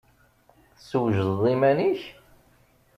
Teswejdeḍ 0.77 1.43
iman-ik? 1.53 2.01